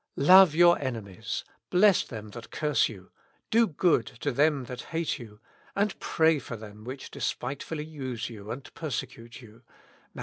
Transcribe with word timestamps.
I^ove 0.17 0.55
your 0.55 0.79
enemies, 0.79 1.43
bless 1.69 2.03
them 2.03 2.29
that 2.29 2.49
curse 2.49 2.89
you, 2.89 3.11
do 3.51 3.67
good 3.67 4.07
to 4.21 4.31
them 4.31 4.63
that 4.63 4.81
hate 4.89 5.19
you, 5.19 5.39
and 5.75 5.99
pray 5.99 6.39
for 6.39 6.55
them 6.55 6.83
which 6.83 7.11
despitefully 7.11 7.85
use 7.85 8.27
you, 8.27 8.49
and 8.49 8.73
persecute 8.73 9.43
you' 9.43 9.61
(Matt. 10.15 10.19